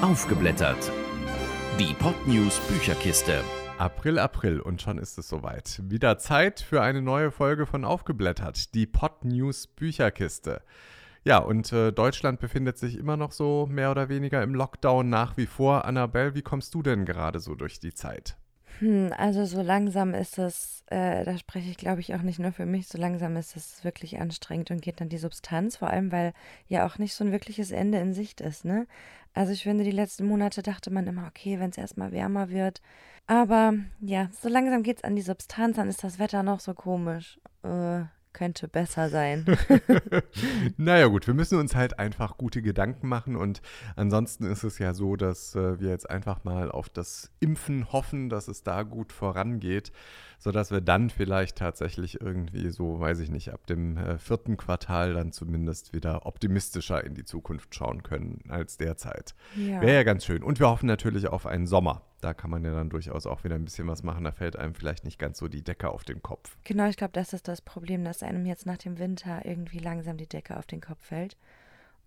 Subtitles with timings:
[0.00, 0.92] Aufgeblättert.
[1.80, 3.42] Die Podnews Bücherkiste.
[3.78, 5.80] April, April und schon ist es soweit.
[5.82, 10.62] Wieder Zeit für eine neue Folge von Aufgeblättert, die Podnews Bücherkiste.
[11.24, 15.36] Ja, und äh, Deutschland befindet sich immer noch so mehr oder weniger im Lockdown nach
[15.36, 15.84] wie vor.
[15.84, 18.36] Annabelle, wie kommst du denn gerade so durch die Zeit?
[18.80, 22.52] Hm, also so langsam ist es, äh, da spreche ich glaube ich auch nicht nur
[22.52, 26.12] für mich, so langsam ist es wirklich anstrengend und geht dann die Substanz, vor allem
[26.12, 26.32] weil
[26.68, 28.86] ja auch nicht so ein wirkliches Ende in Sicht ist, ne?
[29.34, 32.80] Also ich finde, die letzten Monate dachte man immer, okay, wenn es erstmal wärmer wird.
[33.26, 36.74] Aber ja, so langsam geht es an die Substanz, dann ist das Wetter noch so
[36.74, 37.38] komisch.
[37.62, 38.02] Äh,
[38.38, 39.44] könnte besser sein.
[40.76, 43.60] naja gut, wir müssen uns halt einfach gute Gedanken machen und
[43.96, 48.28] ansonsten ist es ja so, dass äh, wir jetzt einfach mal auf das Impfen hoffen,
[48.28, 49.90] dass es da gut vorangeht,
[50.38, 55.14] sodass wir dann vielleicht tatsächlich irgendwie so, weiß ich nicht, ab dem äh, vierten Quartal
[55.14, 59.34] dann zumindest wieder optimistischer in die Zukunft schauen können als derzeit.
[59.56, 59.80] Ja.
[59.80, 60.42] Wäre ja ganz schön.
[60.42, 63.54] Und wir hoffen natürlich auf einen Sommer da kann man ja dann durchaus auch wieder
[63.54, 64.24] ein bisschen was machen.
[64.24, 66.56] Da fällt einem vielleicht nicht ganz so die Decke auf den Kopf.
[66.64, 70.16] Genau, ich glaube, das ist das Problem, dass einem jetzt nach dem Winter irgendwie langsam
[70.16, 71.36] die Decke auf den Kopf fällt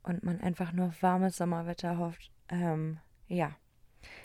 [0.03, 2.31] und man einfach nur warmes Sommerwetter hofft.
[2.49, 3.55] Ähm, ja.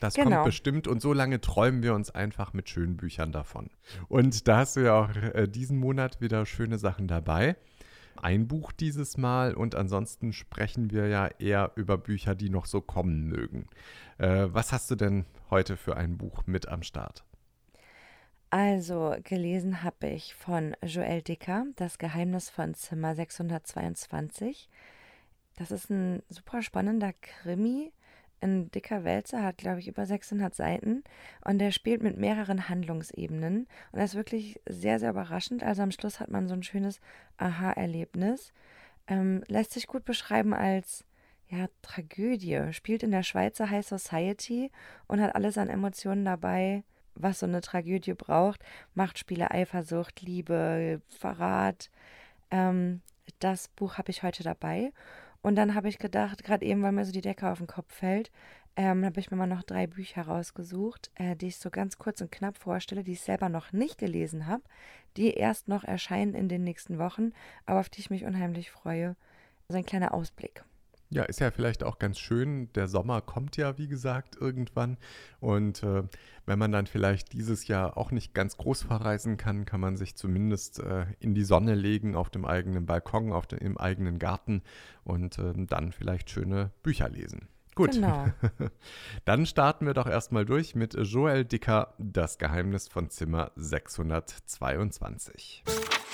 [0.00, 0.30] Das genau.
[0.30, 3.70] kommt bestimmt und so lange träumen wir uns einfach mit schönen Büchern davon.
[4.08, 7.56] Und da hast du ja auch äh, diesen Monat wieder schöne Sachen dabei
[8.16, 12.80] ein Buch dieses Mal und ansonsten sprechen wir ja eher über Bücher, die noch so
[12.80, 13.66] kommen mögen.
[14.18, 17.24] Äh, was hast du denn heute für ein Buch mit am Start?
[18.50, 24.68] Also gelesen habe ich von Joël Dicker, Das Geheimnis von Zimmer 622.
[25.56, 27.92] Das ist ein super spannender Krimi
[28.40, 31.02] ein dicker Wälzer, hat, glaube ich, über 600 Seiten
[31.44, 35.62] und der spielt mit mehreren Handlungsebenen und das ist wirklich sehr, sehr überraschend.
[35.62, 37.00] Also am Schluss hat man so ein schönes
[37.38, 38.52] Aha-Erlebnis.
[39.08, 41.04] Ähm, lässt sich gut beschreiben als
[41.48, 42.72] ja, Tragödie.
[42.72, 44.70] Spielt in der Schweizer High Society
[45.06, 46.82] und hat alles an Emotionen dabei,
[47.14, 48.62] was so eine Tragödie braucht.
[48.94, 51.90] Machtspiele, Eifersucht, Liebe, Verrat.
[52.50, 53.00] Ähm,
[53.38, 54.92] das Buch habe ich heute dabei.
[55.46, 57.94] Und dann habe ich gedacht, gerade eben, weil mir so die Decke auf den Kopf
[57.94, 58.32] fällt,
[58.74, 62.20] ähm, habe ich mir mal noch drei Bücher rausgesucht, äh, die ich so ganz kurz
[62.20, 64.64] und knapp vorstelle, die ich selber noch nicht gelesen habe,
[65.16, 67.32] die erst noch erscheinen in den nächsten Wochen,
[67.64, 69.14] aber auf die ich mich unheimlich freue.
[69.68, 70.64] Also ein kleiner Ausblick.
[71.08, 72.72] Ja, ist ja vielleicht auch ganz schön.
[72.72, 74.96] Der Sommer kommt ja, wie gesagt, irgendwann.
[75.38, 76.02] Und äh,
[76.46, 80.16] wenn man dann vielleicht dieses Jahr auch nicht ganz groß verreisen kann, kann man sich
[80.16, 84.62] zumindest äh, in die Sonne legen, auf dem eigenen Balkon, auf dem, im eigenen Garten
[85.04, 87.48] und äh, dann vielleicht schöne Bücher lesen.
[87.76, 87.92] Gut.
[87.92, 88.26] Genau.
[89.26, 95.62] Dann starten wir doch erstmal durch mit Joel Dicker, Das Geheimnis von Zimmer 622.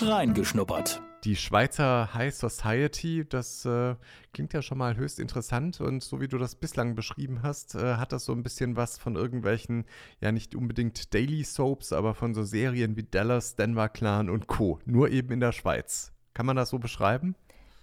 [0.00, 1.00] Reingeschnuppert.
[1.22, 3.94] Die Schweizer High Society, das äh,
[4.34, 7.94] klingt ja schon mal höchst interessant und so wie du das bislang beschrieben hast, äh,
[7.94, 9.84] hat das so ein bisschen was von irgendwelchen,
[10.20, 14.80] ja nicht unbedingt Daily Soaps, aber von so Serien wie Dallas, Denver Clan und Co.
[14.84, 16.10] Nur eben in der Schweiz.
[16.34, 17.36] Kann man das so beschreiben?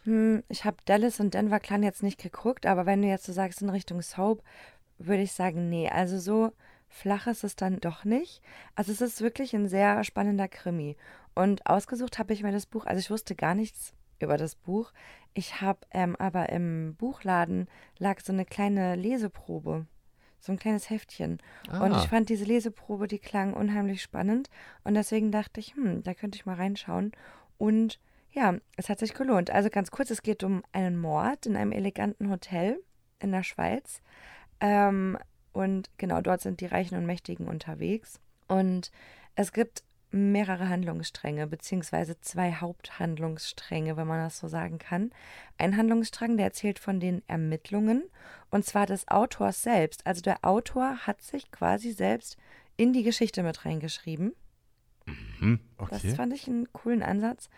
[0.10, 3.32] Hm, ich habe Dallas und Denver Clan jetzt nicht geguckt, aber wenn du jetzt so
[3.32, 4.42] sagst in Richtung Soap,
[4.98, 5.88] würde ich sagen, nee.
[5.88, 6.52] Also so
[6.88, 8.42] flach ist es dann doch nicht.
[8.74, 10.98] Also es ist wirklich ein sehr spannender Krimi.
[11.36, 14.94] Und ausgesucht habe ich mir das Buch, also ich wusste gar nichts über das Buch.
[15.36, 17.68] Ich habe ähm, aber im Buchladen
[18.00, 19.86] lag so eine kleine Leseprobe,
[20.40, 21.38] so ein kleines Heftchen.
[21.70, 21.86] Ah.
[21.86, 24.50] Und ich fand diese Leseprobe, die klang unheimlich spannend.
[24.84, 27.12] Und deswegen dachte ich, hm, da könnte ich mal reinschauen.
[27.60, 28.00] Und
[28.32, 29.50] ja, es hat sich gelohnt.
[29.50, 32.80] Also ganz kurz, es geht um einen Mord in einem eleganten Hotel
[33.20, 34.02] in der Schweiz.
[34.60, 35.18] Ähm,
[35.52, 38.20] und genau dort sind die Reichen und Mächtigen unterwegs.
[38.48, 38.92] Und
[39.36, 45.12] es gibt mehrere Handlungsstränge, beziehungsweise zwei Haupthandlungsstränge, wenn man das so sagen kann.
[45.58, 48.04] Ein Handlungsstrang, der erzählt von den Ermittlungen,
[48.50, 50.06] und zwar des Autors selbst.
[50.08, 52.38] Also der Autor hat sich quasi selbst
[52.76, 54.34] in die Geschichte mit reingeschrieben.
[55.06, 56.00] Mhm, okay.
[56.02, 57.50] Das fand ich einen coolen Ansatz.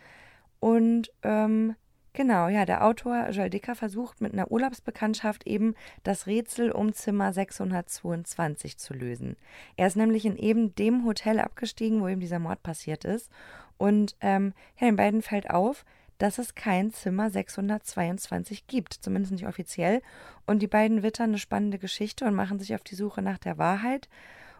[0.62, 1.76] Und ähm,
[2.14, 7.32] Genau, ja, der Autor Joel Dicker versucht mit einer Urlaubsbekanntschaft eben das Rätsel um Zimmer
[7.32, 9.38] 622 zu lösen.
[9.78, 13.32] Er ist nämlich in eben dem Hotel abgestiegen, wo eben dieser Mord passiert ist.
[13.78, 15.86] Und ähm, den beiden fällt auf,
[16.18, 20.02] dass es kein Zimmer 622 gibt, zumindest nicht offiziell.
[20.46, 23.58] Und die beiden wittern eine spannende Geschichte und machen sich auf die Suche nach der
[23.58, 24.10] Wahrheit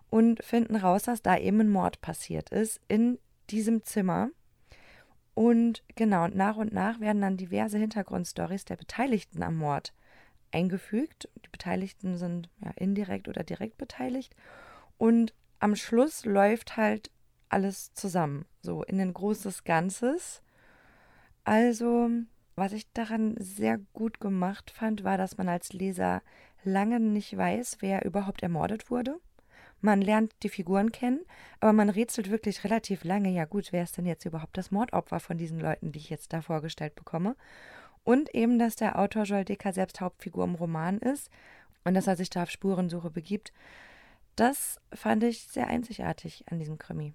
[0.10, 4.30] und finden raus, dass da eben ein Mord passiert ist in diesem Zimmer.
[5.34, 9.94] Und genau, nach und nach werden dann diverse Hintergrundstories der Beteiligten am Mord
[10.52, 11.30] eingefügt.
[11.44, 14.36] Die Beteiligten sind ja indirekt oder direkt beteiligt.
[14.98, 17.12] Und am Schluss läuft halt
[17.50, 20.42] alles zusammen, so in ein großes Ganzes.
[21.44, 22.10] Also,
[22.56, 26.22] was ich daran sehr gut gemacht fand, war, dass man als Leser
[26.64, 29.20] lange nicht weiß, wer überhaupt ermordet wurde.
[29.82, 31.22] Man lernt die Figuren kennen,
[31.60, 35.20] aber man rätselt wirklich relativ lange, ja gut, wer ist denn jetzt überhaupt das Mordopfer
[35.20, 37.36] von diesen Leuten, die ich jetzt da vorgestellt bekomme?
[38.04, 41.30] Und eben, dass der Autor Joel Dicker selbst Hauptfigur im Roman ist
[41.84, 43.52] und dass er sich da auf Spurensuche begibt.
[44.36, 47.14] Das fand ich sehr einzigartig an diesem Krimi.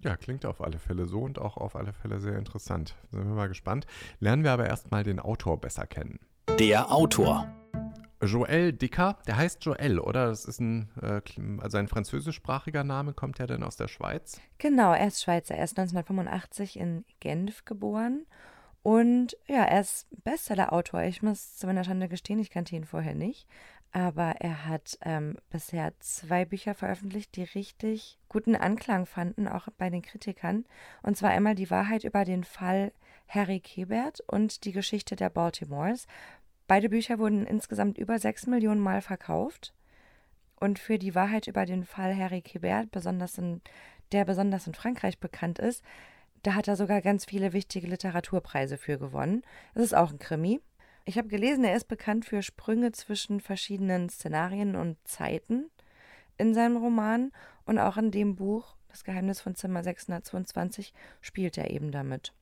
[0.00, 2.94] Ja, klingt auf alle Fälle so und auch auf alle Fälle sehr interessant.
[3.10, 3.86] Sind wir mal gespannt.
[4.20, 6.20] Lernen wir aber erstmal den Autor besser kennen.
[6.58, 7.48] Der Autor.
[8.20, 10.26] Joël Dicker, der heißt Joël, oder?
[10.26, 11.20] Das ist ein, äh,
[11.60, 14.40] also ein französischsprachiger Name, kommt er denn aus der Schweiz?
[14.58, 15.54] Genau, er ist Schweizer.
[15.54, 18.26] Er ist 1985 in Genf geboren.
[18.82, 21.02] Und ja, er ist Bestseller-Autor.
[21.02, 23.46] Ich muss zu meiner Schande gestehen, ich kannte ihn vorher nicht.
[23.92, 29.88] Aber er hat ähm, bisher zwei Bücher veröffentlicht, die richtig guten Anklang fanden, auch bei
[29.88, 30.66] den Kritikern.
[31.02, 32.92] Und zwar einmal die Wahrheit über den Fall
[33.28, 36.06] Harry Kebert und die Geschichte der Baltimores.
[36.68, 39.72] Beide Bücher wurden insgesamt über sechs Millionen Mal verkauft.
[40.60, 43.62] Und für die Wahrheit über den Fall Harry Quebert, besonders in,
[44.12, 45.82] der besonders in Frankreich bekannt ist,
[46.42, 49.42] da hat er sogar ganz viele wichtige Literaturpreise für gewonnen.
[49.74, 50.60] Das ist auch ein Krimi.
[51.06, 55.70] Ich habe gelesen, er ist bekannt für Sprünge zwischen verschiedenen Szenarien und Zeiten
[56.36, 57.32] in seinem Roman
[57.64, 60.92] und auch in dem Buch Das Geheimnis von Zimmer 622
[61.22, 62.34] spielt er eben damit.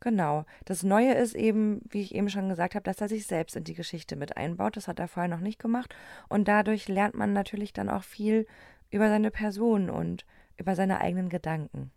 [0.00, 0.46] Genau.
[0.64, 3.64] Das Neue ist eben, wie ich eben schon gesagt habe, dass er sich selbst in
[3.64, 4.76] die Geschichte mit einbaut.
[4.76, 5.94] Das hat er vorher noch nicht gemacht.
[6.28, 8.46] Und dadurch lernt man natürlich dann auch viel
[8.90, 10.24] über seine Person und
[10.56, 11.92] über seine eigenen Gedanken.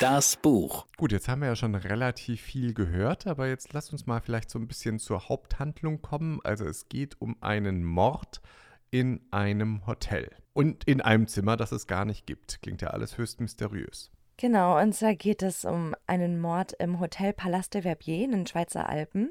[0.00, 0.86] Das Buch.
[0.98, 4.50] Gut, jetzt haben wir ja schon relativ viel gehört, aber jetzt lasst uns mal vielleicht
[4.50, 6.40] so ein bisschen zur Haupthandlung kommen.
[6.44, 8.42] Also es geht um einen Mord
[8.90, 12.60] in einem Hotel und in einem Zimmer, das es gar nicht gibt.
[12.62, 14.10] Klingt ja alles höchst mysteriös.
[14.38, 18.46] Genau, und zwar geht es um einen Mord im Hotel Palast de Verbier in den
[18.46, 19.30] Schweizer Alpen.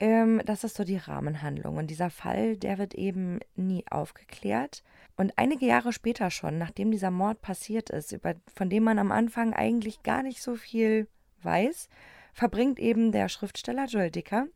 [0.00, 1.76] Ähm, das ist so die Rahmenhandlung.
[1.76, 4.82] Und dieser Fall, der wird eben nie aufgeklärt.
[5.18, 9.12] Und einige Jahre später schon, nachdem dieser Mord passiert ist, über, von dem man am
[9.12, 11.08] Anfang eigentlich gar nicht so viel
[11.42, 11.90] weiß,
[12.32, 14.46] verbringt eben der Schriftsteller Joel Dicker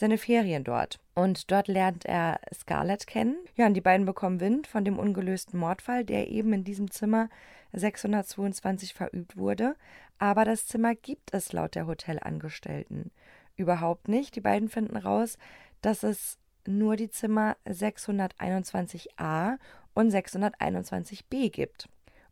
[0.00, 0.98] seine Ferien dort.
[1.14, 3.36] Und dort lernt er Scarlett kennen.
[3.56, 7.28] Ja, und die beiden bekommen Wind von dem ungelösten Mordfall, der eben in diesem Zimmer
[7.72, 9.76] 622 verübt wurde.
[10.18, 13.10] Aber das Zimmer gibt es laut der Hotelangestellten
[13.56, 14.34] überhaupt nicht.
[14.36, 15.36] Die beiden finden raus,
[15.82, 19.58] dass es nur die Zimmer 621a
[19.92, 21.88] und 621b gibt.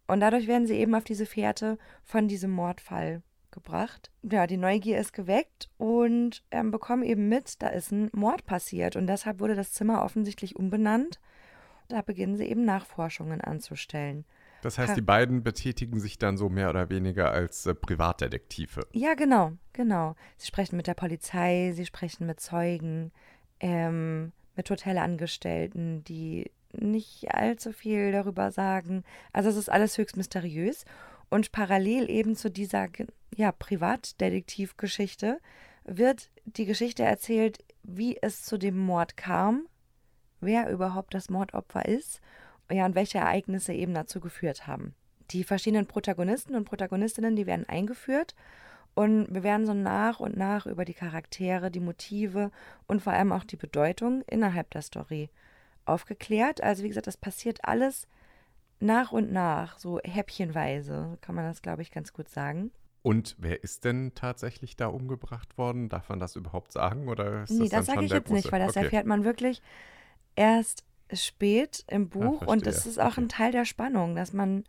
[0.07, 3.23] Und dadurch werden sie eben auf diese Fährte von diesem Mordfall
[3.63, 4.11] gebracht.
[4.23, 8.97] Ja, die Neugier ist geweckt und ähm, bekommen eben mit, da ist ein Mord passiert
[8.97, 11.21] und deshalb wurde das Zimmer offensichtlich umbenannt.
[11.89, 14.25] Da beginnen sie eben Nachforschungen anzustellen.
[14.63, 18.87] Das heißt, die beiden betätigen sich dann so mehr oder weniger als äh, Privatdetektive.
[18.93, 20.17] Ja, genau, genau.
[20.37, 23.13] Sie sprechen mit der Polizei, sie sprechen mit Zeugen,
[23.61, 29.05] ähm, mit Hotelangestellten, die nicht allzu viel darüber sagen.
[29.33, 30.85] Also es ist alles höchst mysteriös.
[31.31, 32.89] Und parallel eben zu dieser
[33.35, 35.41] ja, Privatdetektivgeschichte
[35.85, 39.67] wird die Geschichte erzählt, wie es zu dem Mord kam,
[40.41, 42.21] wer überhaupt das Mordopfer ist
[42.71, 44.95] ja, und welche Ereignisse eben dazu geführt haben.
[45.31, 48.35] Die verschiedenen Protagonisten und Protagonistinnen, die werden eingeführt
[48.95, 52.51] und wir werden so nach und nach über die Charaktere, die Motive
[52.87, 55.31] und vor allem auch die Bedeutung innerhalb der Story
[55.85, 56.63] aufgeklärt.
[56.63, 58.07] Also wie gesagt, das passiert alles
[58.81, 62.71] nach und nach, so häppchenweise, kann man das, glaube ich, ganz gut sagen.
[63.03, 65.89] Und wer ist denn tatsächlich da umgebracht worden?
[65.89, 67.09] Darf man das überhaupt sagen?
[67.09, 68.35] Oder ist nee, das, das sage ich jetzt große?
[68.35, 68.85] nicht, weil das okay.
[68.85, 69.63] erfährt man wirklich
[70.37, 72.43] erst spät im Buch.
[72.43, 73.21] Ah, und das ist auch Okay.
[73.23, 74.65] ein Teil der Spannung, dass man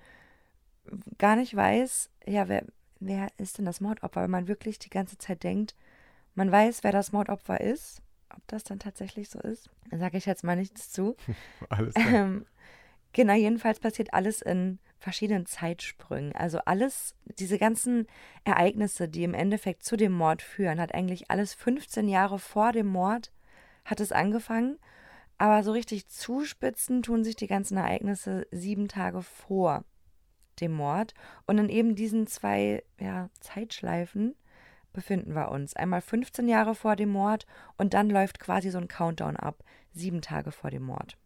[1.18, 2.66] gar nicht weiß, ja, wer,
[3.00, 4.22] wer ist denn das Mordopfer?
[4.22, 5.76] Weil man wirklich die ganze Zeit denkt,
[6.36, 8.02] man weiß, wer das Mordopfer ist.
[8.36, 11.16] Ob das dann tatsächlich so ist, da sage ich jetzt mal nichts zu.
[11.70, 12.14] Alles klar.
[12.14, 12.46] Ähm,
[13.14, 16.36] genau, jedenfalls passiert alles in verschiedenen Zeitsprüngen.
[16.36, 18.08] Also alles, diese ganzen
[18.44, 22.88] Ereignisse, die im Endeffekt zu dem Mord führen, hat eigentlich alles 15 Jahre vor dem
[22.88, 23.32] Mord
[23.86, 24.78] hat es angefangen.
[25.38, 29.86] Aber so richtig zuspitzen tun sich die ganzen Ereignisse sieben Tage vor
[30.60, 31.14] dem Mord.
[31.48, 34.36] Und in eben diesen zwei ja, Zeitschleifen
[34.92, 35.76] befinden wir uns.
[35.76, 37.46] Einmal 15 Jahre vor dem Mord
[37.78, 39.64] und dann läuft quasi so ein Countdown ab,
[39.94, 41.18] sieben Tage vor dem Mord.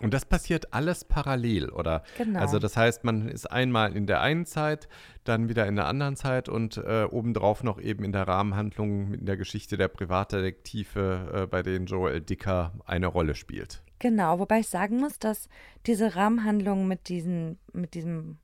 [0.00, 2.02] Und das passiert alles parallel, oder?
[2.18, 2.40] Genau.
[2.40, 4.88] Also das heißt, man ist einmal in der einen Zeit,
[5.22, 9.24] dann wieder in der anderen Zeit und äh, obendrauf noch eben in der Rahmenhandlung in
[9.24, 13.82] der Geschichte der Privatdetektive, äh, bei denen Joel Dicker eine Rolle spielt.
[14.00, 15.48] Genau, wobei ich sagen muss, dass
[15.86, 18.38] diese Rahmenhandlung mit diesen, mit diesem,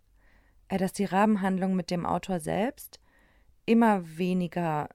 [0.69, 3.01] äh, dass die Rahmenhandlung mit dem Autor selbst
[3.67, 4.89] immer weniger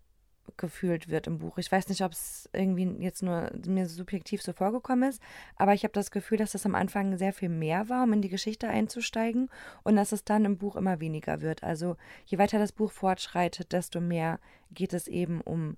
[0.58, 1.58] gefühlt wird im Buch.
[1.58, 5.22] Ich weiß nicht, ob es irgendwie jetzt nur mir subjektiv so vorgekommen ist,
[5.56, 8.22] aber ich habe das Gefühl, dass es am Anfang sehr viel mehr war, um in
[8.22, 9.50] die Geschichte einzusteigen
[9.84, 11.64] und dass es dann im Buch immer weniger wird.
[11.64, 14.40] Also je weiter das Buch fortschreitet, desto mehr
[14.72, 15.78] geht es eben um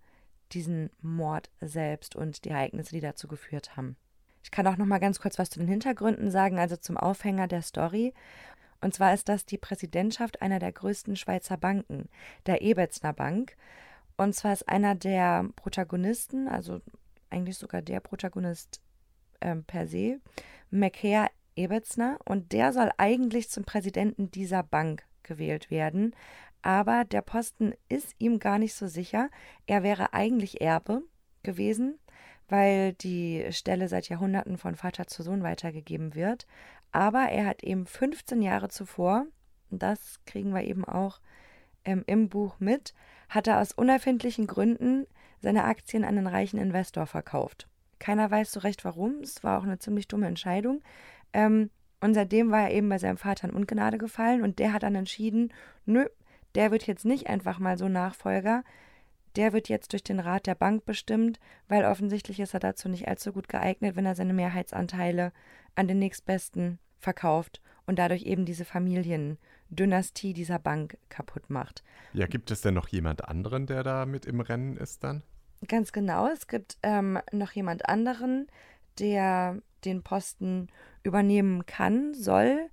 [0.53, 3.97] diesen Mord selbst und die Ereignisse, die dazu geführt haben.
[4.43, 7.47] Ich kann auch noch mal ganz kurz was zu den Hintergründen sagen, also zum Aufhänger
[7.47, 8.13] der Story.
[8.79, 12.09] Und zwar ist das die Präsidentschaft einer der größten Schweizer Banken,
[12.45, 13.57] der Ebetzner Bank.
[14.17, 16.81] Und zwar ist einer der Protagonisten, also
[17.29, 18.81] eigentlich sogar der Protagonist
[19.41, 20.19] ähm, per se,
[20.71, 22.19] Macaire Ebetzner.
[22.25, 26.15] Und der soll eigentlich zum Präsidenten dieser Bank gewählt werden.
[26.61, 29.29] Aber der Posten ist ihm gar nicht so sicher.
[29.67, 31.03] Er wäre eigentlich Erbe
[31.43, 31.99] gewesen,
[32.49, 36.47] weil die Stelle seit Jahrhunderten von Vater zu Sohn weitergegeben wird.
[36.91, 39.25] Aber er hat eben 15 Jahre zuvor,
[39.69, 41.19] das kriegen wir eben auch
[41.83, 42.93] ähm, im Buch mit,
[43.29, 45.05] hat er aus unerfindlichen Gründen
[45.39, 47.67] seine Aktien an einen reichen Investor verkauft.
[47.99, 50.81] Keiner weiß so recht warum, es war auch eine ziemlich dumme Entscheidung.
[51.33, 51.69] Ähm,
[51.99, 54.95] und seitdem war er eben bei seinem Vater in Ungnade gefallen und der hat dann
[54.95, 55.51] entschieden,
[55.85, 56.05] nö,
[56.55, 58.63] der wird jetzt nicht einfach mal so Nachfolger,
[59.35, 63.07] der wird jetzt durch den Rat der Bank bestimmt, weil offensichtlich ist er dazu nicht
[63.07, 65.31] allzu gut geeignet, wenn er seine Mehrheitsanteile
[65.75, 68.65] an den nächstbesten verkauft und dadurch eben diese
[69.67, 71.83] Familiendynastie dieser Bank kaputt macht.
[72.13, 75.23] Ja, gibt es denn noch jemand anderen, der da mit im Rennen ist dann?
[75.67, 78.47] Ganz genau, es gibt ähm, noch jemand anderen,
[78.99, 80.67] der den Posten
[81.03, 82.69] übernehmen kann, soll.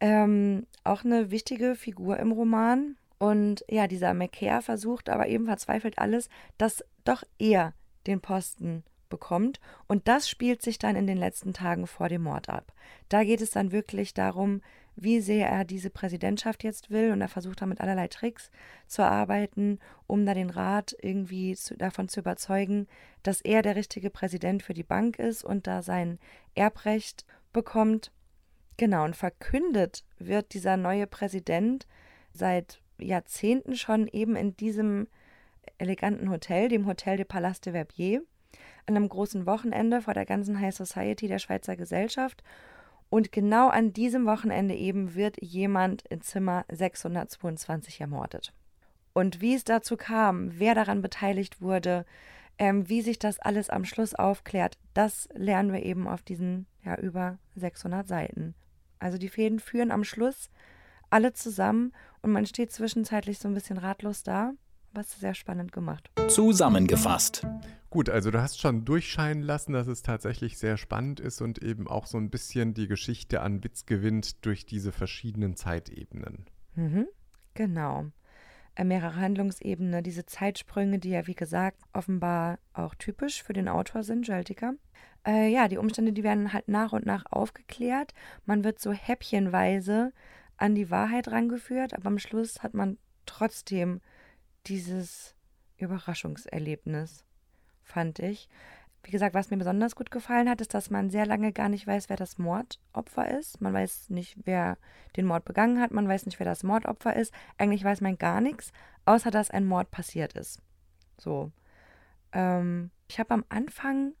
[0.00, 2.96] Ähm, auch eine wichtige Figur im Roman.
[3.18, 7.72] Und ja, dieser McCare versucht aber eben verzweifelt alles, dass doch er
[8.06, 9.60] den Posten bekommt.
[9.86, 12.72] Und das spielt sich dann in den letzten Tagen vor dem Mord ab.
[13.08, 14.60] Da geht es dann wirklich darum,
[14.96, 17.12] wie sehr er diese Präsidentschaft jetzt will.
[17.12, 18.50] Und er versucht da mit allerlei Tricks
[18.86, 22.88] zu arbeiten, um da den Rat irgendwie zu, davon zu überzeugen,
[23.22, 26.18] dass er der richtige Präsident für die Bank ist und da sein
[26.54, 28.10] Erbrecht bekommt.
[28.78, 31.86] Genau, und verkündet wird dieser neue Präsident
[32.32, 35.08] seit Jahrzehnten schon eben in diesem
[35.78, 38.22] eleganten Hotel, dem Hotel de Palais de Verbier,
[38.86, 42.42] an einem großen Wochenende vor der ganzen High Society der Schweizer Gesellschaft.
[43.08, 48.52] Und genau an diesem Wochenende eben wird jemand in Zimmer 622 ermordet.
[49.12, 52.04] Und wie es dazu kam, wer daran beteiligt wurde,
[52.58, 56.96] ähm, wie sich das alles am Schluss aufklärt, das lernen wir eben auf diesen ja
[56.98, 58.54] über 600 Seiten.
[58.98, 60.50] Also die Fäden führen am Schluss
[61.10, 64.52] alle zusammen und man steht zwischenzeitlich so ein bisschen ratlos da.
[64.96, 66.10] Was sehr spannend gemacht.
[66.28, 67.46] Zusammengefasst.
[67.90, 71.86] Gut, also du hast schon durchscheinen lassen, dass es tatsächlich sehr spannend ist und eben
[71.86, 76.46] auch so ein bisschen die Geschichte an Witz gewinnt durch diese verschiedenen Zeitebenen.
[76.76, 77.08] Mhm,
[77.52, 78.06] genau.
[78.74, 84.02] Äh, mehrere Handlungsebenen, diese Zeitsprünge, die ja wie gesagt offenbar auch typisch für den Autor
[84.02, 84.76] sind, Jöltiker.
[85.26, 88.14] Äh, ja, die Umstände, die werden halt nach und nach aufgeklärt.
[88.46, 90.14] Man wird so häppchenweise
[90.56, 94.00] an die Wahrheit rangeführt, aber am Schluss hat man trotzdem
[94.68, 95.34] dieses
[95.78, 97.24] Überraschungserlebnis,
[97.82, 98.48] fand ich.
[99.02, 101.86] Wie gesagt, was mir besonders gut gefallen hat, ist, dass man sehr lange gar nicht
[101.86, 103.60] weiß, wer das Mordopfer ist.
[103.60, 104.78] Man weiß nicht, wer
[105.16, 105.92] den Mord begangen hat.
[105.92, 107.32] Man weiß nicht, wer das Mordopfer ist.
[107.56, 108.72] Eigentlich weiß man gar nichts,
[109.04, 110.60] außer dass ein Mord passiert ist.
[111.18, 111.52] So.
[112.32, 114.14] Ähm, ich habe am Anfang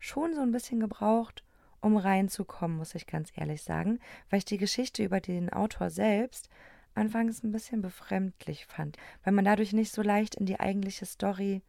[0.00, 1.44] schon so ein bisschen gebraucht,
[1.80, 6.48] um reinzukommen, muss ich ganz ehrlich sagen, weil ich die Geschichte über den Autor selbst
[6.94, 11.62] anfangs ein bisschen befremdlich fand, weil man dadurch nicht so leicht in die eigentliche Story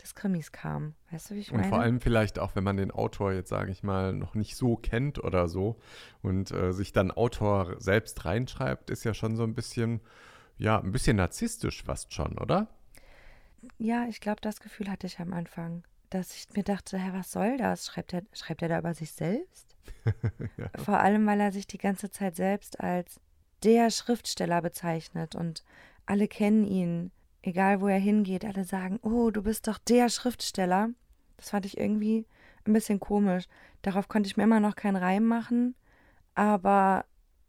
[0.00, 0.94] des Krimis kam.
[1.10, 1.64] Weißt du, wie ich meine?
[1.64, 4.56] Und vor allem vielleicht auch, wenn man den Autor jetzt, sage ich mal, noch nicht
[4.56, 5.76] so kennt oder so
[6.22, 10.00] und äh, sich dann Autor selbst reinschreibt, ist ja schon so ein bisschen,
[10.56, 12.68] ja, ein bisschen narzisstisch fast schon, oder?
[13.78, 17.30] Ja, ich glaube, das Gefühl hatte ich am Anfang, dass ich mir dachte, hä, was
[17.30, 17.86] soll das?
[17.86, 19.76] Schreibt er, schreibt er da über sich selbst?
[20.56, 20.70] ja.
[20.82, 23.20] Vor allem, weil er sich die ganze Zeit selbst als
[23.62, 25.64] der Schriftsteller bezeichnet und
[26.06, 27.10] alle kennen ihn,
[27.42, 30.90] egal wo er hingeht, alle sagen, oh, du bist doch der Schriftsteller.
[31.36, 32.26] Das fand ich irgendwie
[32.66, 33.44] ein bisschen komisch.
[33.82, 35.74] Darauf konnte ich mir immer noch keinen Reim machen,
[36.34, 37.04] aber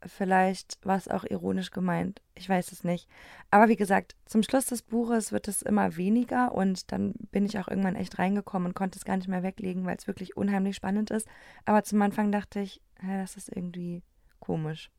[0.05, 2.21] vielleicht war es auch ironisch gemeint.
[2.33, 3.07] Ich weiß es nicht.
[3.51, 7.59] Aber wie gesagt, zum Schluss des Buches wird es immer weniger und dann bin ich
[7.59, 10.75] auch irgendwann echt reingekommen und konnte es gar nicht mehr weglegen, weil es wirklich unheimlich
[10.75, 11.27] spannend ist.
[11.65, 14.01] Aber zum Anfang dachte ich, das ist irgendwie
[14.39, 14.89] komisch.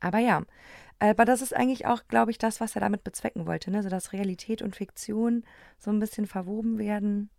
[0.00, 0.42] Aber ja,
[0.98, 3.82] aber das ist eigentlich auch, glaube ich, das, was er damit bezwecken wollte, ne?
[3.82, 5.44] So dass Realität und Fiktion
[5.78, 7.30] so ein bisschen verwoben werden.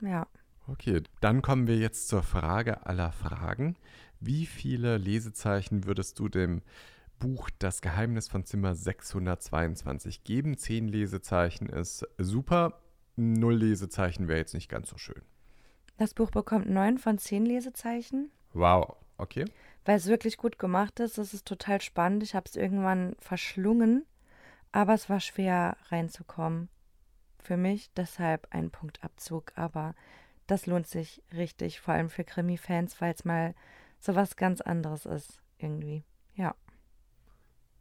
[0.00, 0.26] Ja.
[0.66, 3.76] Okay, dann kommen wir jetzt zur Frage aller Fragen.
[4.20, 6.62] Wie viele Lesezeichen würdest du dem
[7.18, 10.56] Buch Das Geheimnis von Zimmer 622 geben?
[10.56, 12.80] Zehn Lesezeichen ist super.
[13.16, 15.22] null Lesezeichen wäre jetzt nicht ganz so schön.
[15.98, 18.30] Das Buch bekommt neun von zehn Lesezeichen.
[18.52, 19.44] Wow, okay.
[19.84, 21.18] Weil es wirklich gut gemacht ist.
[21.18, 22.22] Es ist total spannend.
[22.22, 24.06] Ich habe es irgendwann verschlungen,
[24.72, 26.68] aber es war schwer reinzukommen.
[27.38, 29.94] Für mich deshalb ein Punktabzug, aber
[30.46, 33.54] das lohnt sich richtig, vor allem für Krimi-Fans, weil es mal
[34.00, 36.04] so was ganz anderes ist, irgendwie.
[36.34, 36.54] Ja.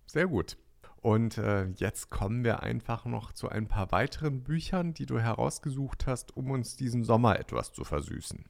[0.06, 0.58] Sehr gut.
[1.02, 6.08] Und äh, jetzt kommen wir einfach noch zu ein paar weiteren Büchern, die du herausgesucht
[6.08, 8.46] hast, um uns diesen Sommer etwas zu versüßen.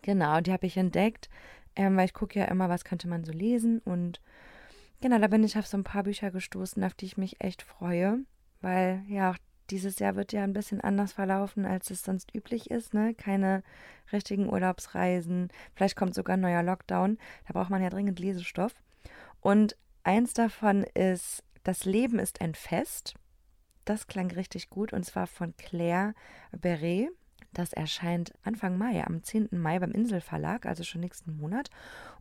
[0.00, 1.28] Genau, die habe ich entdeckt,
[1.76, 3.80] ähm, weil ich gucke ja immer, was könnte man so lesen.
[3.80, 4.20] Und
[5.00, 7.62] genau, da bin ich auf so ein paar Bücher gestoßen, auf die ich mich echt
[7.62, 8.18] freue,
[8.60, 9.36] weil ja auch
[9.70, 12.92] dieses Jahr wird ja ein bisschen anders verlaufen, als es sonst üblich ist.
[12.92, 13.14] Ne?
[13.14, 13.62] Keine
[14.12, 15.48] richtigen Urlaubsreisen.
[15.74, 17.18] Vielleicht kommt sogar ein neuer Lockdown.
[17.46, 18.74] Da braucht man ja dringend Lesestoff.
[19.40, 23.14] Und eins davon ist Das Leben ist ein Fest.
[23.84, 26.14] Das klang richtig gut und zwar von Claire
[26.52, 27.10] Beret.
[27.52, 29.48] Das erscheint Anfang Mai, am 10.
[29.52, 31.70] Mai beim Inselverlag, also schon nächsten Monat.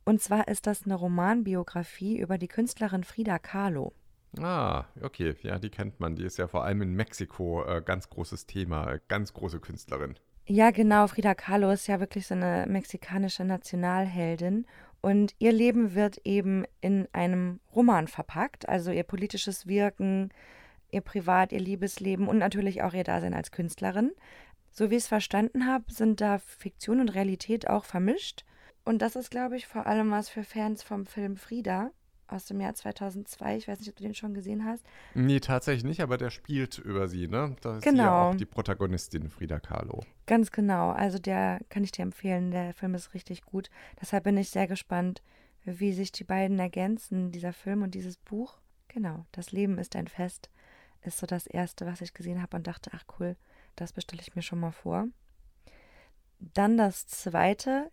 [0.03, 3.93] Und zwar ist das eine Romanbiografie über die Künstlerin Frida Kahlo.
[4.38, 5.36] Ah, okay.
[5.41, 6.15] Ja, die kennt man.
[6.15, 10.15] Die ist ja vor allem in Mexiko äh, ganz großes Thema, ganz große Künstlerin.
[10.45, 11.07] Ja, genau.
[11.07, 14.65] Frida Kahlo ist ja wirklich so eine mexikanische Nationalheldin.
[15.01, 18.67] Und ihr Leben wird eben in einem Roman verpackt.
[18.67, 20.31] Also ihr politisches Wirken,
[20.91, 24.12] ihr Privat, ihr Liebesleben und natürlich auch ihr Dasein als Künstlerin.
[24.79, 28.45] So wie ich es verstanden habe, sind da Fiktion und Realität auch vermischt.
[28.86, 31.91] Und das ist, glaube ich, vor allem was für Fans vom Film Frida
[32.29, 33.57] aus dem Jahr 2002.
[33.57, 34.86] Ich weiß nicht, ob du den schon gesehen hast.
[35.15, 37.57] Nee, tatsächlich nicht, aber der spielt über sie, ne?
[37.59, 38.03] Da ist genau.
[38.03, 40.00] ja auch die Protagonistin, Frida Kahlo.
[40.27, 40.91] Ganz genau.
[40.91, 42.51] Also der kann ich dir empfehlen.
[42.51, 43.69] Der Film ist richtig gut.
[44.00, 45.21] Deshalb bin ich sehr gespannt,
[45.65, 48.59] wie sich die beiden ergänzen, dieser Film und dieses Buch.
[48.88, 50.50] Genau, das Leben ist ein Fest,
[51.01, 53.36] ist so das erste, was ich gesehen habe und dachte, ach cool,
[53.79, 55.07] das bestelle ich mir schon mal vor.
[56.39, 57.91] Dann das zweite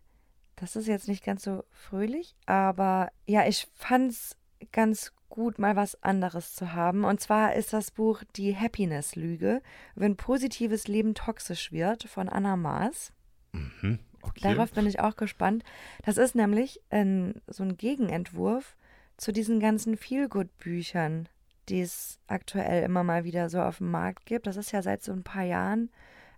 [0.57, 4.37] das ist jetzt nicht ganz so fröhlich, aber ja, ich fand es
[4.73, 7.05] ganz gut, mal was anderes zu haben.
[7.05, 9.63] Und zwar ist das Buch Die Happiness-Lüge,
[9.95, 13.13] wenn positives Leben toxisch wird, von Anna Maas.
[13.53, 14.41] Mhm, okay.
[14.41, 15.63] Darauf bin ich auch gespannt.
[16.05, 18.77] Das ist nämlich ein, so ein Gegenentwurf
[19.19, 21.29] zu diesen ganzen Feelgood-Büchern,
[21.69, 24.47] die es aktuell immer mal wieder so auf dem Markt gibt.
[24.47, 25.91] Das ist ja seit so ein paar Jahren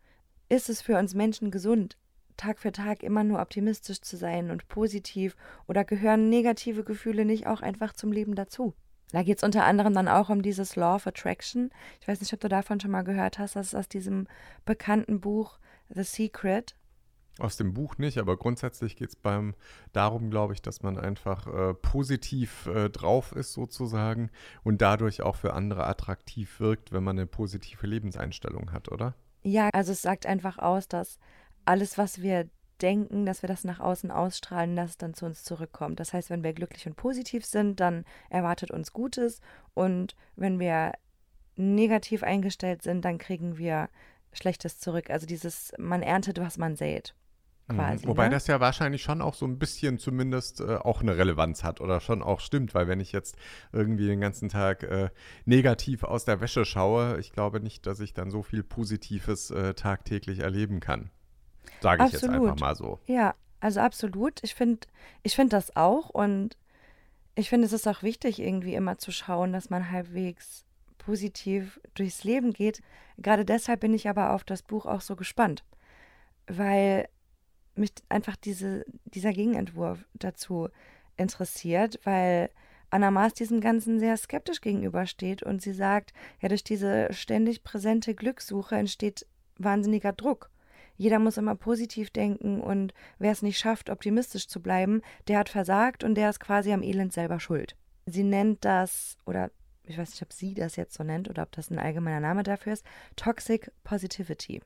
[0.48, 1.96] Ist es für uns Menschen gesund,
[2.36, 7.46] Tag für Tag immer nur optimistisch zu sein und positiv oder gehören negative Gefühle nicht
[7.46, 8.74] auch einfach zum Leben dazu?
[9.12, 11.70] Da geht es unter anderem dann auch um dieses Law of Attraction.
[12.00, 13.54] Ich weiß nicht, ob du davon schon mal gehört hast.
[13.54, 14.26] Das ist aus diesem
[14.64, 16.74] bekannten Buch The Secret.
[17.40, 19.54] Aus dem Buch nicht, aber grundsätzlich geht es beim
[19.92, 24.30] darum, glaube ich, dass man einfach äh, positiv äh, drauf ist sozusagen
[24.62, 29.14] und dadurch auch für andere attraktiv wirkt, wenn man eine positive Lebenseinstellung hat, oder?
[29.42, 31.18] Ja, also es sagt einfach aus, dass
[31.64, 32.48] alles, was wir
[32.80, 36.00] denken, dass wir das nach außen ausstrahlen, dass es dann zu uns zurückkommt.
[36.00, 39.40] Das heißt, wenn wir glücklich und positiv sind, dann erwartet uns Gutes
[39.74, 40.92] und wenn wir
[41.56, 43.88] negativ eingestellt sind, dann kriegen wir
[44.32, 45.10] Schlechtes zurück.
[45.10, 47.14] Also dieses, man erntet, was man sät.
[47.68, 47.76] Mhm.
[47.76, 48.34] Quasi, Wobei ne?
[48.34, 52.00] das ja wahrscheinlich schon auch so ein bisschen zumindest äh, auch eine Relevanz hat oder
[52.00, 53.36] schon auch stimmt, weil wenn ich jetzt
[53.72, 55.08] irgendwie den ganzen Tag äh,
[55.46, 59.74] negativ aus der Wäsche schaue, ich glaube nicht, dass ich dann so viel Positives äh,
[59.74, 61.10] tagtäglich erleben kann.
[61.80, 63.00] Sage ich jetzt einfach mal so.
[63.06, 64.42] Ja, also absolut.
[64.42, 64.86] Ich finde
[65.22, 66.58] ich find das auch und
[67.34, 70.64] ich finde, es ist auch wichtig, irgendwie immer zu schauen, dass man halbwegs
[70.98, 72.80] positiv durchs Leben geht.
[73.18, 75.64] Gerade deshalb bin ich aber auf das Buch auch so gespannt,
[76.46, 77.08] weil
[77.76, 80.68] mich einfach diese, dieser Gegenentwurf dazu
[81.16, 82.50] interessiert, weil
[82.90, 88.14] Anna Maas diesem Ganzen sehr skeptisch gegenübersteht und sie sagt, ja, durch diese ständig präsente
[88.14, 89.26] Glückssuche entsteht
[89.58, 90.50] wahnsinniger Druck.
[90.96, 95.48] Jeder muss immer positiv denken und wer es nicht schafft, optimistisch zu bleiben, der hat
[95.48, 97.74] versagt und der ist quasi am Elend selber schuld.
[98.06, 99.50] Sie nennt das, oder
[99.82, 102.42] ich weiß nicht, ob sie das jetzt so nennt oder ob das ein allgemeiner Name
[102.42, 104.62] dafür ist, Toxic Positivity.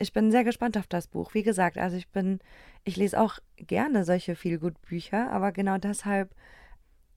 [0.00, 1.34] Ich bin sehr gespannt auf das Buch.
[1.34, 2.40] Wie gesagt, also ich bin,
[2.82, 6.34] ich lese auch gerne solche Feelgood-Bücher, aber genau deshalb,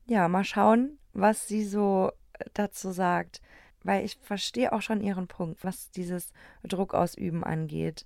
[0.05, 2.11] ja, mal schauen, was sie so
[2.53, 3.41] dazu sagt
[3.83, 6.31] weil ich verstehe auch schon ihren Punkt, was dieses
[6.63, 8.05] Druck ausüben angeht.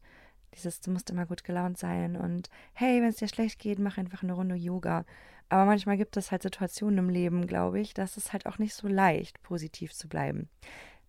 [0.55, 3.97] Dieses, du musst immer gut gelaunt sein und hey, wenn es dir schlecht geht, mach
[3.97, 5.05] einfach eine Runde Yoga.
[5.49, 8.73] Aber manchmal gibt es halt Situationen im Leben, glaube ich, dass es halt auch nicht
[8.73, 10.49] so leicht, positiv zu bleiben.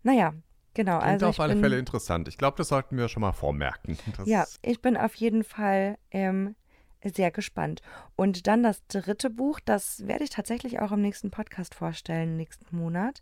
[0.03, 0.33] Naja,
[0.79, 0.99] genau.
[0.99, 2.27] Klingt also auf alle bin, Fälle interessant.
[2.29, 3.97] Ich glaube, das sollten wir schon mal vormerken.
[4.17, 6.55] Das Ja, ich bin auf jeden Fall ähm,
[7.03, 7.81] sehr gespannt.
[8.15, 12.75] Und dann das dritte Buch, das werde ich tatsächlich auch im nächsten Podcast vorstellen, nächsten
[12.75, 13.21] Monat.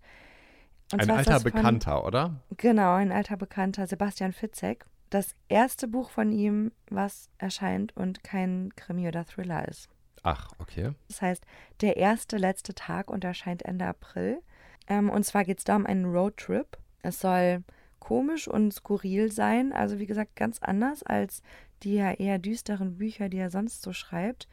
[0.93, 2.41] Und ein alter das von- Bekannter, oder?
[2.57, 4.85] Genau, ein alter Bekannter, Sebastian Fitzek.
[5.09, 9.89] Das erste Buch von ihm, was erscheint und kein Krimi oder Thriller ist.
[10.23, 10.91] Ach, okay.
[11.07, 11.43] Das heißt,
[11.81, 14.41] der erste letzte Tag und erscheint Ende April.
[14.87, 16.77] Ähm, und zwar geht es da um einen Roadtrip.
[17.07, 17.63] Es soll
[17.99, 19.71] komisch und skurril sein.
[19.71, 21.41] Also wie gesagt, ganz anders als
[21.83, 24.49] die ja eher düsteren Bücher, die er sonst so schreibt.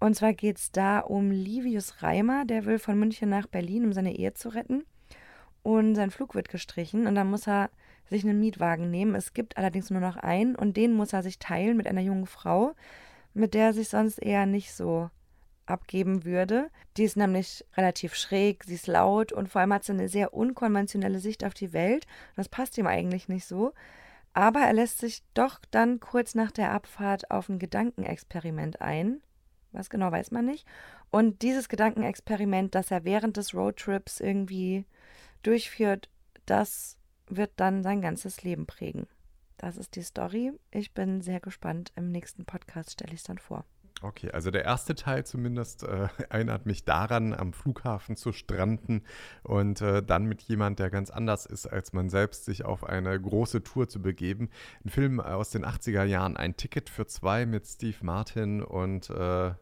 [0.00, 3.92] Und zwar geht es da um Livius Reimer, der will von München nach Berlin, um
[3.92, 4.84] seine Ehe zu retten.
[5.62, 7.70] Und sein Flug wird gestrichen und dann muss er
[8.08, 9.14] sich einen Mietwagen nehmen.
[9.14, 12.26] Es gibt allerdings nur noch einen und den muss er sich teilen mit einer jungen
[12.26, 12.74] Frau,
[13.32, 15.10] mit der er sich sonst eher nicht so
[15.66, 16.70] abgeben würde.
[16.96, 20.34] Die ist nämlich relativ schräg, sie ist laut und vor allem hat sie eine sehr
[20.34, 22.06] unkonventionelle Sicht auf die Welt.
[22.36, 23.72] Das passt ihm eigentlich nicht so.
[24.32, 29.22] Aber er lässt sich doch dann kurz nach der Abfahrt auf ein Gedankenexperiment ein.
[29.72, 30.66] Was genau weiß man nicht.
[31.10, 34.84] Und dieses Gedankenexperiment, das er während des Roadtrips irgendwie
[35.42, 36.08] durchführt,
[36.44, 36.96] das
[37.28, 39.06] wird dann sein ganzes Leben prägen.
[39.58, 40.52] Das ist die Story.
[40.70, 41.92] Ich bin sehr gespannt.
[41.96, 43.64] Im nächsten Podcast stelle ich es dann vor.
[44.02, 49.02] Okay, also der erste Teil zumindest äh, erinnert mich daran, am Flughafen zu stranden
[49.42, 53.18] und äh, dann mit jemand, der ganz anders ist als man selbst, sich auf eine
[53.18, 54.50] große Tour zu begeben.
[54.84, 59.52] Ein Film aus den 80er Jahren, ein Ticket für zwei mit Steve Martin und äh,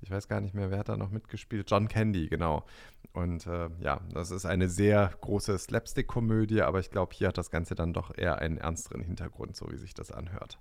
[0.00, 1.70] ich weiß gar nicht mehr, wer hat da noch mitgespielt?
[1.70, 2.64] John Candy, genau.
[3.12, 7.50] Und äh, ja, das ist eine sehr große Slapstick-Komödie, aber ich glaube, hier hat das
[7.50, 10.58] Ganze dann doch eher einen ernsteren Hintergrund, so wie sich das anhört.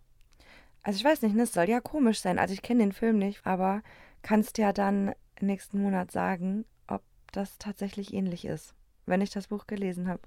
[0.84, 2.39] Also ich weiß nicht, ne, es soll ja komisch sein.
[2.39, 3.84] Also ich kenne den Film nicht, aber
[4.22, 8.74] kannst ja dann nächsten Monat sagen, ob das tatsächlich ähnlich ist,
[9.06, 10.22] wenn ich das Buch gelesen habe.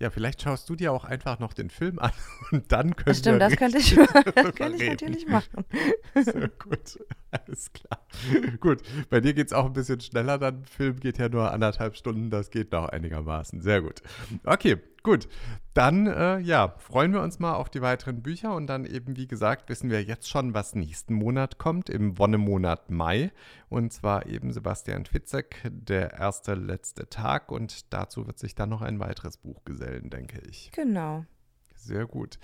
[0.00, 2.12] Ja, vielleicht schaust du dir auch einfach noch den Film an
[2.52, 5.66] und dann können Stimmt, wir das könnte ich, das könnte ich natürlich machen.
[6.14, 6.98] Sehr gut,
[7.30, 8.06] alles klar.
[8.60, 11.96] Gut, bei dir geht es auch ein bisschen schneller, dann Film geht ja nur anderthalb
[11.96, 13.60] Stunden, das geht noch einigermaßen.
[13.60, 14.00] Sehr gut.
[14.44, 15.28] Okay, gut.
[15.74, 19.26] Dann, äh, ja, freuen wir uns mal auf die weiteren Bücher und dann eben, wie
[19.28, 23.30] gesagt, wissen wir jetzt schon, was nächsten Monat kommt, im Wonnemonat Mai.
[23.68, 28.82] Und zwar eben Sebastian Fitzek, der erste letzte Tag und dazu wird sich dann noch
[28.82, 30.70] ein weiteres Buch gesellen, denke ich.
[30.72, 31.24] Genau.
[31.84, 32.38] Sehr gut.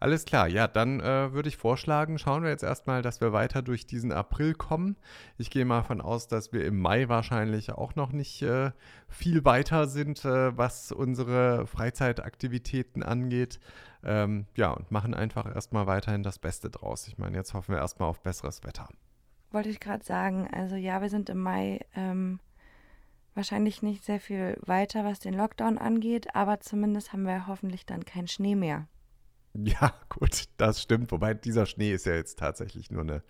[0.00, 3.62] Alles klar, ja, dann äh, würde ich vorschlagen, schauen wir jetzt erstmal, dass wir weiter
[3.62, 4.96] durch diesen April kommen.
[5.38, 8.70] Ich gehe mal von aus, dass wir im Mai wahrscheinlich auch noch nicht äh,
[9.08, 13.58] viel weiter sind, äh, was unsere Freizeitaktivitäten angeht.
[14.04, 17.08] Ähm, ja, und machen einfach erstmal weiterhin das Beste draus.
[17.08, 18.88] Ich meine, jetzt hoffen wir erstmal auf besseres Wetter.
[19.50, 20.48] Wollte ich gerade sagen.
[20.52, 22.38] Also ja, wir sind im Mai ähm,
[23.34, 28.04] wahrscheinlich nicht sehr viel weiter, was den Lockdown angeht, aber zumindest haben wir hoffentlich dann
[28.04, 28.88] keinen Schnee mehr.
[29.54, 31.12] Ja, gut, das stimmt.
[31.12, 33.22] Wobei dieser Schnee ist ja jetzt tatsächlich nur eine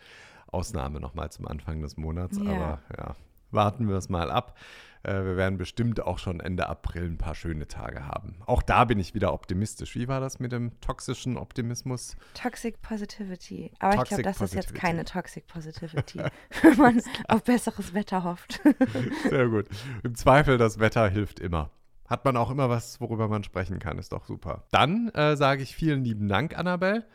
[0.46, 2.38] Ausnahme nochmal zum Anfang des Monats.
[2.38, 2.44] Ja.
[2.44, 3.16] Aber ja,
[3.50, 4.56] warten wir es mal ab.
[5.02, 8.36] Äh, wir werden bestimmt auch schon Ende April ein paar schöne Tage haben.
[8.46, 9.94] Auch da bin ich wieder optimistisch.
[9.94, 12.16] Wie war das mit dem toxischen Optimismus?
[12.34, 13.70] Toxic Positivity.
[13.78, 14.80] Aber ich Toxic glaube, das ist jetzt Positivity.
[14.80, 16.20] keine Toxic Positivity,
[16.62, 18.60] wenn man auf besseres Wetter hofft.
[19.30, 19.66] Sehr gut.
[20.02, 21.70] Im Zweifel, das Wetter hilft immer.
[22.06, 23.98] Hat man auch immer was, worüber man sprechen kann.
[23.98, 24.64] Ist doch super.
[24.70, 27.06] Dann äh, sage ich vielen lieben Dank, Annabelle.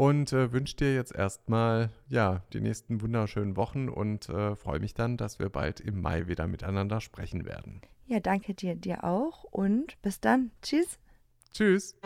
[0.00, 4.94] Und äh, wünsche dir jetzt erstmal ja, die nächsten wunderschönen Wochen und äh, freue mich
[4.94, 7.82] dann, dass wir bald im Mai wieder miteinander sprechen werden.
[8.06, 10.52] ja, danke dir, dir auch und bis dann.
[10.62, 10.98] Tschüss.
[11.52, 11.96] Tschüss.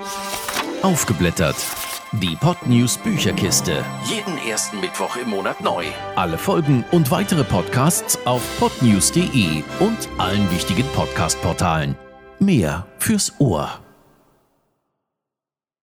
[0.82, 1.54] Aufgeblättert.
[2.14, 3.84] Die Podnews Bücherkiste.
[4.06, 5.84] Jeden ersten Mittwoch im Monat neu.
[6.16, 11.94] Alle Folgen und weitere Podcasts auf podnews.de und allen wichtigen Podcast-Portalen.
[12.40, 13.83] Mehr fürs Ohr.